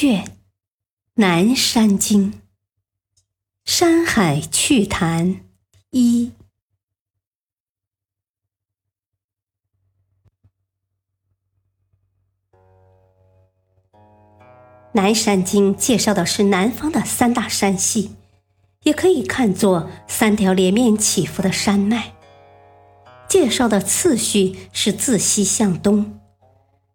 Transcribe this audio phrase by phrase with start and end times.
[0.00, 0.24] 卷
[1.14, 2.30] 《南山经》
[3.64, 5.26] 《山海趣谈》
[5.90, 6.30] 一。
[14.92, 18.14] 《南山经》介绍的是南方的三大山系，
[18.84, 22.14] 也可以看作三条连绵起伏的山脉。
[23.28, 26.17] 介绍的次序是自西向东。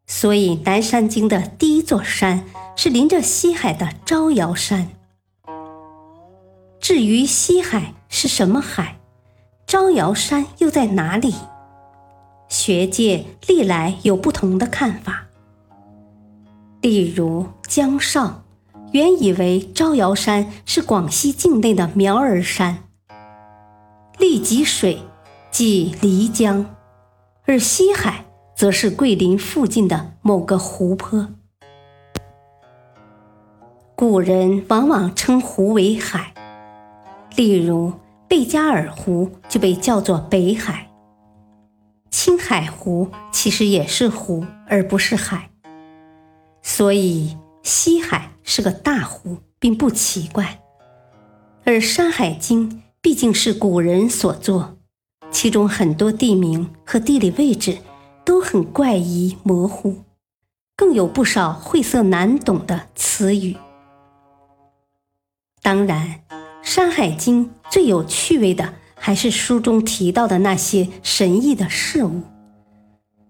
[0.05, 4.89] 所以，南山经的第一座山是临着西海的招摇山。
[6.79, 8.99] 至于西海是什么海，
[9.65, 11.33] 招摇山又在哪里？
[12.49, 15.27] 学界历来有不同的看法。
[16.81, 18.43] 例如，江少
[18.91, 22.83] 原以为招摇山是广西境内的苗儿山，
[24.19, 25.01] 利吉水
[25.49, 26.75] 即漓江，
[27.45, 28.25] 而西海。
[28.55, 31.27] 则是桂林附近的某个湖泊。
[33.95, 36.33] 古人往往称湖为海，
[37.35, 37.93] 例如
[38.27, 40.89] 贝加尔湖就被叫做北海。
[42.09, 45.49] 青海湖其实也是湖，而不是海，
[46.61, 50.59] 所以西海是个大湖，并不奇怪。
[51.65, 52.69] 而《山海经》
[53.01, 54.77] 毕竟是古人所作，
[55.31, 57.77] 其中很多地名和地理位置。
[58.25, 60.03] 都很怪异模糊，
[60.75, 63.57] 更有不少晦涩难懂的词语。
[65.61, 66.21] 当然，
[66.61, 72.21] 《山海经》最有趣味的还是书中提到的那些神异的事物。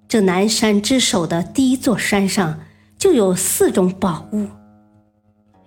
[0.08, 2.60] 这南山之首的第一座山上
[2.98, 4.48] 就有四种宝物：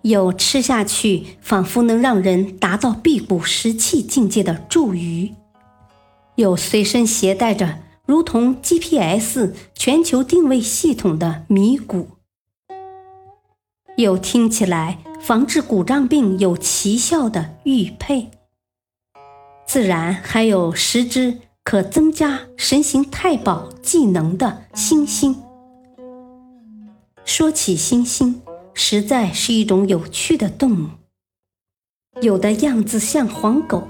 [0.02, 5.34] 有吃下去仿佛能让人达到辟谷食气境界的祝鱼，
[6.36, 7.80] 有随身携带着。
[8.06, 12.06] 如同 GPS 全球定位系统的迷谷，
[13.96, 18.30] 有听起来防治骨胀病有奇效的玉佩，
[19.66, 25.34] 自然还有十只可增加神行太保技能的猩猩。
[27.24, 28.36] 说起猩猩，
[28.72, 30.88] 实在是一种有趣的动物，
[32.22, 33.88] 有的样子像黄狗，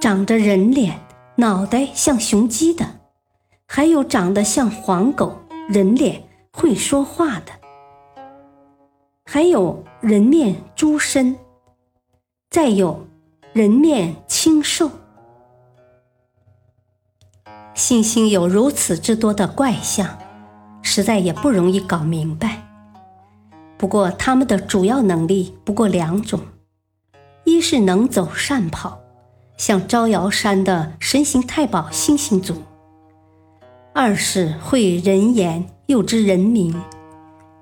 [0.00, 1.00] 长着人脸，
[1.38, 3.01] 脑袋像雄鸡的。
[3.66, 7.52] 还有长得像黄狗、人脸、会说话的，
[9.24, 11.36] 还有人面猪身，
[12.50, 13.06] 再有
[13.52, 14.90] 人面青兽。
[17.74, 20.18] 猩猩有如此之多的怪象，
[20.82, 22.62] 实在也不容易搞明白。
[23.78, 26.40] 不过，他们的主要能力不过两种：
[27.44, 29.00] 一是能走善跑，
[29.56, 32.62] 像招摇山的神行太保猩猩族。
[33.94, 36.74] 二是会人言，又知人名，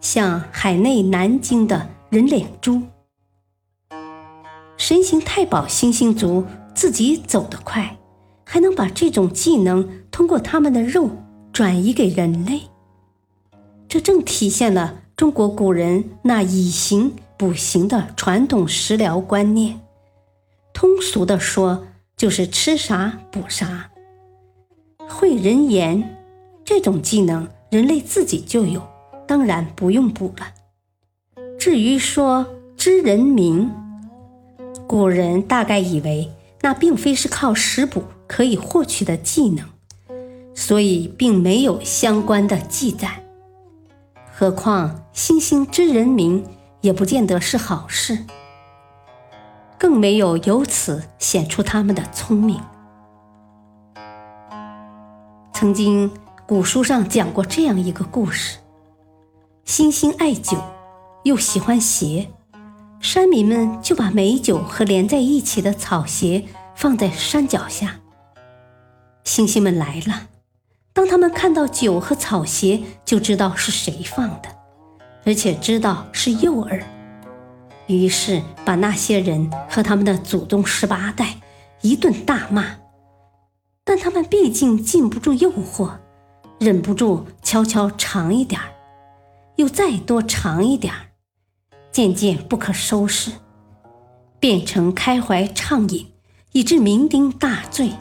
[0.00, 2.82] 像海内南京的人脸猪。
[4.76, 7.98] 神行太保星星族自己走得快，
[8.44, 11.10] 还能把这种技能通过他们的肉
[11.52, 12.62] 转移给人类，
[13.88, 19.80] 这正体现了中国古人那以形补形的传统食疗观念。
[20.72, 21.84] 通俗的说，
[22.16, 23.90] 就是吃啥补啥。
[25.08, 26.19] 会人言。
[26.70, 28.81] 这种技能人类自己就有，
[29.26, 30.47] 当然不用补了。
[31.58, 33.72] 至于说知人名，
[34.86, 39.67] 古人大概以为那并非是靠食补可以获取的技能，
[40.55, 43.25] 所以并没有相关的记载。
[44.32, 46.44] 何况猩猩知人名
[46.82, 48.26] 也不见得是好事，
[49.76, 52.61] 更没有由此显出他们的聪明。
[55.52, 56.08] 曾经。
[56.50, 58.58] 古书上讲过这样一个故事：
[59.64, 60.61] 猩猩爱酒，
[61.23, 62.29] 又喜欢鞋，
[62.99, 66.44] 山民们就把美酒和连在一起的草鞋
[66.75, 68.00] 放在山脚下。
[69.25, 70.26] 猩猩们来了，
[70.93, 74.49] 当他们看到酒和草鞋，就知道是谁放的，
[75.25, 76.82] 而且知道是诱饵，
[77.87, 81.37] 于是把那些人和他们的祖宗十八代
[81.81, 82.75] 一顿大骂。
[83.85, 85.93] 但他们毕竟禁不住诱惑。
[86.60, 88.68] 忍不住悄悄尝一点儿，
[89.56, 91.08] 又再多尝一点儿，
[91.90, 93.32] 渐渐不可收拾，
[94.38, 96.12] 变成开怀畅饮，
[96.52, 97.92] 以致酩酊大醉。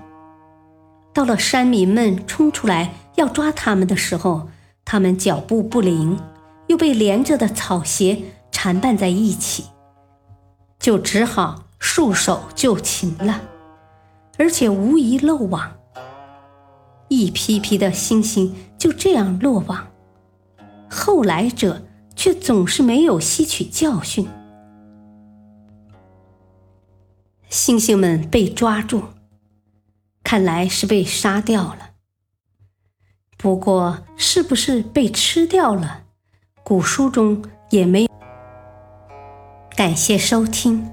[1.13, 4.49] 到了山民们冲出来要抓他们的时候，
[4.83, 6.19] 他们脚步不灵，
[6.67, 8.21] 又被连着的草鞋
[8.51, 9.67] 缠绊在一起，
[10.77, 13.39] 就只好束手就擒了，
[14.37, 15.78] 而且无疑漏网。
[17.09, 19.87] 一批批的星星就这样落网，
[20.89, 21.81] 后来者
[22.15, 24.27] 却总是没有吸取教训。
[27.49, 29.03] 星星们被抓住。
[30.21, 31.91] 看来是被杀掉了，
[33.35, 36.03] 不过是不是被吃掉了？
[36.63, 37.41] 古书中
[37.71, 38.09] 也没有。
[39.75, 40.91] 感谢收听，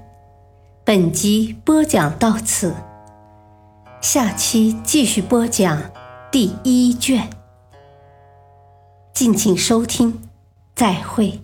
[0.83, 2.73] 本集播讲到此，
[4.01, 5.83] 下期继续播讲
[6.39, 7.27] 第一卷，
[9.11, 10.21] 敬请收听，
[10.75, 11.39] 再会。